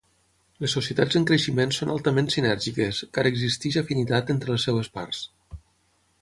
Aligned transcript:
Les 0.63 0.71
societats 0.77 1.17
en 1.19 1.27
creixement 1.31 1.73
són 1.77 1.91
altament 1.95 2.29
sinèrgiques, 2.35 3.03
car 3.19 3.27
existeix 3.33 3.79
afinitat 3.83 4.33
entre 4.37 4.55
les 4.57 4.67
seves 4.71 4.91
parts. 4.99 5.23